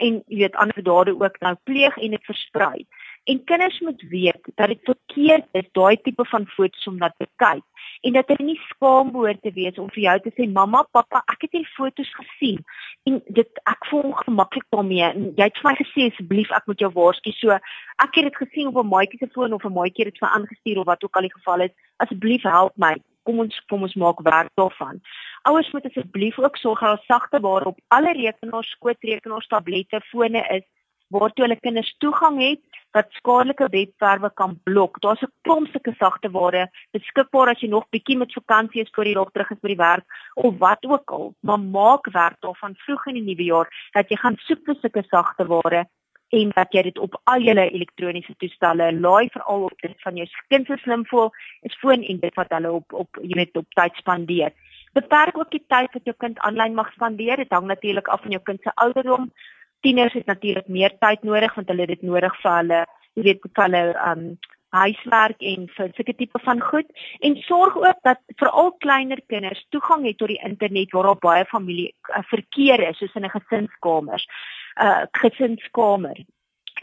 en 0.05 0.19
jy 0.27 0.41
weet 0.43 0.59
ander 0.59 0.83
dade 0.83 1.15
ook 1.15 1.39
nou 1.39 1.55
pleeg 1.63 1.97
en 1.97 2.15
dit 2.17 2.27
versprei. 2.27 2.85
En 3.25 3.43
kinders 3.43 3.79
moet 3.79 4.01
weet 4.09 4.51
dat 4.55 4.67
dit 4.67 4.79
verkeerd 4.83 5.45
is 5.51 5.69
daai 5.71 5.97
tipe 6.01 6.25
van 6.25 6.45
foto's 6.47 6.87
om 6.87 6.97
na 6.97 7.09
te 7.17 7.27
kyk 7.41 7.63
en 8.05 8.13
dat 8.13 8.27
hulle 8.29 8.45
nie 8.45 8.59
skaam 8.69 9.11
behoort 9.13 9.41
te 9.41 9.51
wees 9.55 9.79
om 9.81 9.87
vir 9.95 10.03
jou 10.03 10.15
te 10.25 10.33
sê 10.35 10.45
mamma, 10.51 10.83
pappa, 10.93 11.23
ek 11.33 11.47
het 11.47 11.55
hierdie 11.55 11.73
foto's 11.73 12.11
gesien 12.19 12.59
en 13.09 13.17
dit 13.37 13.61
ek 13.71 13.87
voel 13.89 14.11
ongemaklik 14.11 14.67
daarmee 14.75 15.07
en 15.07 15.25
jy 15.39 15.47
het 15.47 15.57
vir 15.61 15.69
my 15.69 15.73
gesê 15.79 16.07
asseblief 16.11 16.53
ek 16.57 16.69
moet 16.69 16.85
jou 16.85 16.91
waarsku. 16.93 17.33
So 17.39 17.57
ek 18.05 18.19
het 18.19 18.29
dit 18.29 18.39
gesien 18.43 18.69
op 18.69 18.77
'n 18.83 18.93
maatjie 18.93 19.19
se 19.19 19.31
foon 19.33 19.57
of 19.57 19.65
'n 19.65 19.73
maatjie 19.73 20.05
het 20.05 20.13
dit 20.13 20.21
vir 20.21 20.29
aangestuur 20.29 20.79
of 20.79 20.85
wat 20.85 21.03
ook 21.03 21.15
al 21.15 21.27
die 21.27 21.37
geval 21.37 21.61
is. 21.61 21.73
Asseblief 21.97 22.43
help 22.43 22.77
my. 22.77 22.95
Kom 23.23 23.39
ons 23.39 23.61
kom 23.69 23.81
ons 23.81 23.95
maak 23.95 24.21
werk 24.21 24.49
daarvan. 24.53 25.01
Ouers 25.43 25.71
moet 25.71 25.85
asseblief 25.85 26.39
ook 26.39 26.57
sorg 26.57 26.79
dat 26.79 27.01
sagte 27.07 27.39
ware 27.39 27.65
op 27.65 27.79
alle 27.87 28.13
rekenaars, 28.13 28.69
skootrekenaars, 28.69 29.47
tablette, 29.47 30.01
fone 30.11 30.41
is 30.49 30.65
waartoe 31.13 31.45
hulle 31.45 31.59
kinders 31.59 31.95
toegang 31.97 32.39
het 32.41 32.61
wat 32.95 33.11
skadelike 33.19 33.67
webwerwe 33.71 34.29
kan 34.33 34.59
blok. 34.63 35.01
Daar's 35.01 35.21
'n 35.21 35.31
klomp 35.43 35.67
sulke 35.67 35.93
sagte 35.99 36.31
ware 36.31 36.69
beskikbaar 36.91 37.49
as 37.49 37.59
jy 37.59 37.67
nog 37.69 37.89
bietjie 37.89 38.17
met 38.17 38.33
vakansie 38.33 38.81
is 38.81 38.93
voor 38.93 39.05
jy 39.05 39.13
reg 39.13 39.31
terug 39.31 39.51
is 39.51 39.59
by 39.61 39.67
die 39.67 39.83
werk 39.83 40.05
of 40.35 40.57
wat 40.57 40.85
ook 40.85 41.11
al. 41.11 41.33
Maar 41.39 41.59
maak 41.59 42.05
werk 42.11 42.39
daarvan 42.41 42.75
vroeg 42.75 43.07
in 43.07 43.13
die 43.13 43.27
nuwe 43.29 43.43
jaar 43.43 43.67
dat 43.91 44.09
jy 44.09 44.17
gaan 44.17 44.37
soek 44.37 44.65
vir 44.65 44.75
sulke 44.81 45.03
sagte 45.09 45.45
ware 45.47 45.85
en 46.29 46.51
dat 46.55 46.71
jy 46.73 46.81
dit 46.81 46.97
op 46.97 47.21
al 47.23 47.41
jou 47.41 47.55
elektroniese 47.59 48.35
toestelle 48.37 48.91
laai 48.93 49.29
veral 49.29 49.63
op 49.63 49.81
dit 49.81 50.01
van 50.01 50.15
jou 50.15 50.27
kind 50.47 50.67
se 50.67 50.77
slimfoon 50.77 51.29
is 51.61 51.77
foon 51.81 52.03
en 52.03 52.19
dit 52.19 52.35
wat 52.35 52.49
hulle 52.49 52.71
op 52.71 52.93
op 52.93 53.19
jy 53.21 53.35
weet 53.35 53.57
op 53.57 53.67
tyd 53.69 53.95
spandeer. 53.95 54.51
Beperk 54.93 55.37
ook 55.37 55.51
die 55.51 55.63
tyd 55.67 55.91
wat 55.93 56.07
jou 56.07 56.15
kind 56.17 56.39
aanlyn 56.39 56.73
mag 56.73 56.91
spandeer. 56.93 57.37
Dit 57.37 57.51
hang 57.51 57.67
natuurlik 57.67 58.07
af 58.07 58.21
van 58.21 58.31
jou 58.31 58.43
kind 58.43 58.61
se 58.63 58.71
ouderdom 58.75 59.31
tieners 59.85 60.17
het 60.17 60.25
natuurlik 60.25 60.67
meer 60.67 60.97
tyd 61.03 61.23
nodig 61.23 61.55
want 61.55 61.71
hulle 61.71 61.85
het 61.85 61.93
dit 61.93 62.05
nodig 62.09 62.35
vir 62.41 62.53
hulle, 62.57 62.83
jy 63.15 63.25
weet, 63.29 63.47
vir 63.53 63.65
hulle 63.67 63.85
um 64.09 64.27
huiswerk 64.75 65.43
en 65.51 65.67
vir 65.71 65.91
sulke 65.95 66.15
tipe 66.19 66.39
van 66.43 66.59
goed 66.59 66.89
en 67.23 67.37
sorg 67.45 67.77
ook 67.79 67.99
dat 68.07 68.19
veral 68.41 68.73
kleiner 68.83 69.21
kinders 69.31 69.61
toegang 69.71 70.03
het 70.09 70.17
tot 70.19 70.33
die 70.33 70.41
internet 70.49 70.91
waar 70.91 71.11
daar 71.11 71.21
baie 71.27 71.45
familie 71.51 71.93
uh, 72.11 72.23
verkeer 72.31 72.83
is 72.89 72.97
soos 72.99 73.15
in 73.15 73.25
'n 73.25 73.35
gesinskamers. 73.37 74.27
Uh 74.75 75.05
gesinskamer 75.21 76.25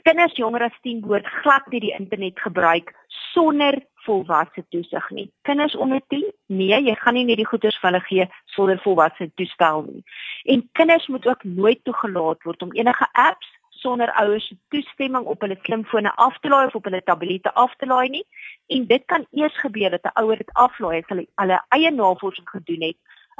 kinders 0.02 0.36
jonger 0.36 0.62
as 0.62 0.78
10 0.82 1.00
behoort 1.04 1.26
glad 1.42 1.66
nie 1.70 1.80
die 1.80 1.94
internet 1.98 2.40
gebruik 2.40 2.92
sonder 3.32 3.78
volwasse 4.06 4.64
toesig 4.74 5.10
nie. 5.10 5.28
Kinders 5.46 5.76
onder 5.76 6.00
10? 6.08 6.24
Nee, 6.46 6.80
jy 6.82 6.94
gaan 6.98 7.14
nie 7.14 7.24
net 7.28 7.38
die 7.38 7.46
goeders 7.46 7.78
vir 7.80 7.90
hulle 7.90 8.02
gee 8.08 8.26
sonder 8.54 8.80
volwasse 8.82 9.30
toestel 9.38 9.84
nie. 9.86 10.02
En 10.44 10.68
kinders 10.72 11.06
moet 11.06 11.26
ook 11.26 11.44
nooit 11.44 11.84
toegelaat 11.84 12.42
word 12.42 12.62
om 12.62 12.72
enige 12.72 13.08
apps 13.12 13.60
sonder 13.82 14.12
ouers 14.12 14.46
se 14.46 14.56
toestemming 14.68 15.24
op 15.26 15.40
hulle 15.40 15.58
slimfone 15.62 16.12
af 16.14 16.38
te 16.38 16.48
laai 16.48 16.66
of 16.66 16.74
op 16.74 16.84
hulle 16.84 17.02
tablette 17.02 17.54
af 17.54 17.74
te 17.76 17.86
laai 17.86 18.08
nie. 18.08 18.26
En 18.66 18.86
dit 18.86 19.02
kan 19.06 19.26
eers 19.30 19.58
gebeur 19.60 19.90
dat 19.90 20.04
'n 20.04 20.18
ouer 20.22 20.36
dit 20.36 20.52
aflaai 20.52 20.98
as 20.98 21.08
hulle 21.08 21.26
hulle 21.34 21.58
eie 21.68 21.90
navorsing 21.90 22.48
gedoen 22.48 22.82
het 22.88 22.98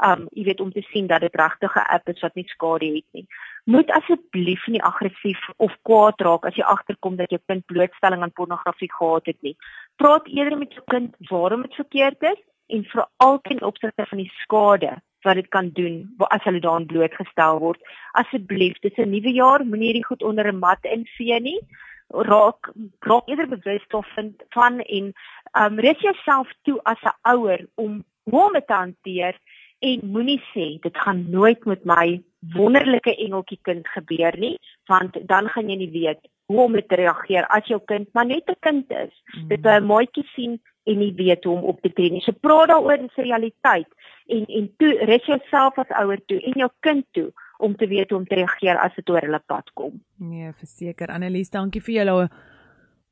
um 0.09 0.27
jy 0.31 0.45
weet 0.45 0.61
om 0.61 0.73
te 0.73 0.83
sien 0.91 1.07
dat 1.07 1.21
dit 1.21 1.35
regtig 1.35 1.75
'n 1.77 1.91
app 1.97 2.09
is 2.09 2.21
wat 2.21 2.35
nie 2.35 2.49
skade 2.49 2.87
het 2.95 3.09
nie. 3.13 3.27
Moet 3.65 3.91
asseblief 3.91 4.67
nie 4.67 4.83
aggressief 4.83 5.49
of 5.57 5.77
kwaad 5.83 6.21
raak 6.21 6.45
as 6.47 6.55
jy 6.55 6.65
agterkom 6.65 7.17
dat 7.17 7.31
jou 7.31 7.41
kind 7.47 7.67
blootstelling 7.67 8.23
aan 8.23 8.33
pornografie 8.33 8.93
gehad 8.93 9.27
het 9.27 9.43
nie. 9.43 9.57
Praat 9.97 10.27
eerder 10.27 10.59
met 10.59 10.73
jou 10.73 10.85
kind 10.85 11.15
waarom 11.29 11.63
dit 11.63 11.75
verkeerd 11.75 12.23
is 12.23 12.43
en 12.67 12.85
veral 12.85 13.41
ten 13.41 13.63
opsigte 13.63 14.07
van 14.07 14.19
die 14.19 14.33
skade 14.35 15.03
wat 15.23 15.35
dit 15.35 15.49
kan 15.49 15.71
doen 15.73 16.15
as 16.19 16.45
hulle 16.45 16.61
daaraan 16.61 16.87
blootgestel 16.87 17.59
word. 17.59 17.81
Asseblief, 18.13 18.79
dis 18.81 18.97
'n 18.97 19.11
nuwe 19.11 19.33
jaar, 19.33 19.65
moenie 19.65 19.93
hierdie 19.93 20.05
goed 20.11 20.23
onder 20.23 20.47
'n 20.53 20.59
mat 20.59 20.85
invee 20.85 21.41
nie. 21.41 21.61
Raak 22.09 22.73
raak 23.01 23.29
eerder 23.29 23.49
bewus 23.49 23.85
daarvan 23.89 24.35
van 24.51 24.81
en 24.81 25.13
um 25.53 25.79
res 25.79 26.01
jouself 26.01 26.49
toe 26.63 26.81
as 26.85 27.03
'n 27.03 27.17
ouer 27.35 27.67
om 27.75 28.05
hoe 28.31 28.47
om 28.47 28.53
dit 28.53 28.67
te 28.67 28.75
hanteer 28.75 29.39
en 29.79 30.01
moenie 30.03 30.41
sê 30.55 30.79
dit 30.81 30.97
gaan 31.05 31.31
nooit 31.31 31.65
met 31.65 31.85
my 31.85 32.23
wonderlike 32.55 33.17
engeltjie 33.17 33.59
kind 33.63 33.89
gebeur 33.89 34.39
nie, 34.39 34.59
want 34.91 35.17
dan 35.27 35.49
gaan 35.49 35.69
jy 35.71 35.77
nie 35.77 35.91
weet 35.91 36.21
hoe 36.51 36.61
om 36.61 36.75
te 36.75 36.99
reageer 36.99 37.47
as 37.47 37.67
jou 37.67 37.81
kind 37.87 38.09
maar 38.13 38.27
net 38.27 38.51
'n 38.51 38.57
kind 38.61 38.91
is. 38.91 39.15
Mm. 39.35 39.49
Dit 39.49 39.67
'n 39.67 39.87
maatjie 39.87 40.27
sien 40.35 40.61
en 40.85 40.99
nie 40.99 41.13
weet 41.15 41.45
hoe 41.45 41.57
om 41.57 41.69
op 41.73 41.81
te 41.81 41.93
tree 41.93 42.11
nie. 42.11 42.23
So 42.25 42.33
praat 42.33 42.73
daaroor 42.73 42.99
in 42.99 43.11
se 43.15 43.23
realiteit 43.23 43.89
en 44.27 44.47
en 44.47 44.71
toe 44.79 44.93
res 45.09 45.27
jouself 45.27 45.79
as 45.79 45.95
ouer 46.03 46.21
toe 46.27 46.41
en 46.41 46.59
jou 46.65 46.71
kind 46.81 47.07
toe 47.11 47.31
om 47.63 47.77
te 47.77 47.87
weet 47.87 48.11
hoe 48.11 48.19
om 48.19 48.27
te 48.27 48.35
reageer 48.35 48.79
as 48.79 48.95
dit 48.99 49.11
oor 49.11 49.23
hulle 49.23 49.43
pad 49.47 49.71
kom. 49.79 50.01
Nee, 50.19 50.51
verseker 50.59 51.13
Annelies, 51.15 51.53
dankie 51.55 51.83
vir 51.83 52.01
julle 52.01 52.17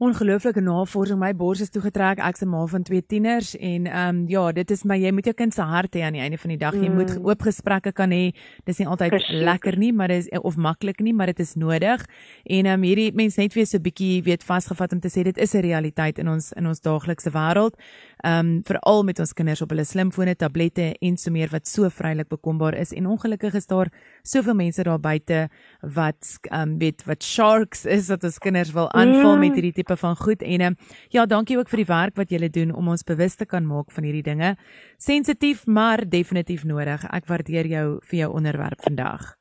ongelooflike 0.00 0.60
navorsing. 0.64 1.18
My 1.20 1.34
bors 1.36 1.60
is 1.60 1.70
toegetrek. 1.70 2.18
Ek's 2.24 2.40
'n 2.42 2.48
ma 2.48 2.64
van 2.66 2.82
twee 2.82 3.02
tieners 3.06 3.56
en 3.56 3.86
ehm 3.86 4.08
um, 4.08 4.28
ja, 4.28 4.52
dit 4.52 4.70
is 4.70 4.82
my 4.84 4.96
jy 4.96 5.12
moet 5.12 5.24
jou 5.24 5.34
kind 5.34 5.54
se 5.54 5.62
hart 5.62 5.94
hê 5.94 6.00
aan 6.02 6.12
die 6.12 6.22
einde 6.22 6.38
van 6.38 6.50
die 6.50 6.58
dag. 6.58 6.74
Jy 6.74 6.88
mm. 6.88 6.94
moet 6.94 7.18
oop 7.22 7.42
gesprekke 7.42 7.92
kan 7.92 8.10
hê. 8.10 8.32
Dis 8.64 8.78
nie 8.78 8.86
altyd 8.86 9.10
Verseker. 9.10 9.44
lekker 9.44 9.78
nie, 9.78 9.92
maar 9.92 10.08
dis 10.08 10.28
of 10.40 10.56
maklik 10.56 11.00
nie, 11.00 11.12
maar 11.12 11.26
dit 11.26 11.40
is 11.40 11.54
nodig. 11.54 12.06
En 12.44 12.66
ehm 12.66 12.74
um, 12.74 12.82
hierdie 12.82 13.12
mense 13.12 13.40
net 13.40 13.54
weer 13.54 13.66
so 13.66 13.76
'n 13.76 13.82
bietjie 13.82 14.22
weet 14.22 14.42
vasgevat 14.42 14.92
om 14.92 15.00
te 15.00 15.08
sê 15.08 15.22
dit 15.22 15.38
is 15.38 15.54
'n 15.54 15.60
realiteit 15.60 16.18
in 16.18 16.28
ons 16.28 16.52
in 16.52 16.66
ons 16.66 16.80
daaglikse 16.80 17.30
wêreld. 17.30 17.76
Ehm 18.20 18.38
um, 18.38 18.60
veral 18.64 19.02
met 19.04 19.18
ons 19.18 19.32
kinders 19.32 19.62
op 19.62 19.70
hulle 19.72 19.84
slimfone, 19.84 20.34
tablette 20.36 20.90
en 21.00 21.16
so 21.16 21.30
meer 21.32 21.48
wat 21.48 21.68
so 21.68 21.88
vrylik 21.88 22.28
bekombaar 22.28 22.74
is 22.76 22.92
en 22.92 23.06
ongelukkig 23.06 23.54
is 23.54 23.66
daar 23.66 23.88
soveel 24.22 24.54
mense 24.54 24.82
daar 24.82 25.00
buite 25.00 25.48
wat 25.80 26.36
ehm 26.50 26.60
um, 26.60 26.78
weet 26.78 27.04
wat 27.08 27.24
sharks 27.24 27.86
is 27.86 28.08
wat 28.08 28.24
ons 28.24 28.38
kinders 28.38 28.72
wil 28.76 28.92
aanval 28.92 29.34
mm. 29.34 29.40
met 29.40 29.54
hierdie 29.54 29.72
tipe 29.72 29.96
van 29.96 30.16
goed 30.16 30.42
en 30.42 30.60
um, 30.60 30.76
ja, 31.08 31.26
dankie 31.26 31.58
ook 31.58 31.68
vir 31.68 31.84
die 31.84 31.88
werk 31.88 32.16
wat 32.16 32.30
julle 32.30 32.50
doen 32.50 32.74
om 32.74 32.88
ons 32.88 33.04
bewus 33.04 33.34
te 33.34 33.46
kan 33.46 33.66
maak 33.66 33.90
van 33.90 34.04
hierdie 34.04 34.26
dinge. 34.26 34.56
Sensitief, 34.98 35.66
maar 35.66 36.04
definitief 36.08 36.64
nodig. 36.64 37.04
Ek 37.10 37.26
waardeer 37.26 37.66
jou 37.66 37.86
vir 38.10 38.18
jou 38.24 38.32
onderwerp 38.36 38.82
vandag. 38.84 39.36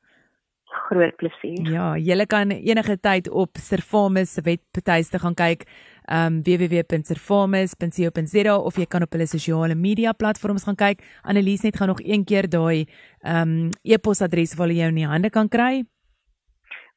Groot 0.88 1.16
plesier. 1.18 1.66
Ja, 1.70 1.96
julle 1.98 2.26
kan 2.26 2.50
enige 2.54 2.96
tyd 3.02 3.28
op 3.28 3.58
Servamus 3.58 4.32
se 4.34 4.42
webtuiste 4.46 5.18
gaan 5.18 5.34
kyk 5.34 5.66
um 6.08 6.42
www.servamus.co.za 6.42 8.56
of 8.56 8.76
jy 8.76 8.86
kan 8.86 9.02
op 9.02 9.12
hulle 9.12 9.26
sosiale 9.26 9.74
media 9.74 10.12
platforms 10.12 10.64
gaan 10.64 10.76
kyk. 10.76 11.02
Annelies 11.22 11.62
net 11.62 11.76
gaan 11.76 11.88
nog 11.88 12.00
een 12.04 12.24
keer 12.24 12.48
daai 12.48 12.86
um 13.24 13.70
e-posadres 13.82 14.54
waar 14.54 14.68
jy 14.68 14.76
jou 14.80 14.88
in 14.88 14.94
die 15.02 15.06
hande 15.06 15.30
kan 15.30 15.48
kry 15.48 15.84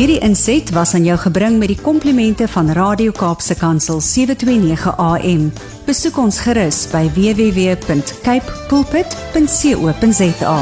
Hierdie 0.00 0.18
inset 0.24 0.72
was 0.74 0.94
aan 0.96 1.04
jou 1.04 1.18
gebring 1.26 1.60
met 1.60 1.68
die 1.74 1.78
komplimente 1.78 2.48
van 2.48 2.72
Radio 2.74 3.12
Kaapse 3.12 3.54
Kansel 3.60 4.00
729 4.00 4.96
AM. 4.96 5.52
Besoek 5.86 6.18
ons 6.18 6.40
gerus 6.42 6.88
by 6.90 7.04
www.cape 7.14 8.60
pulpit.co.za. 8.72 10.56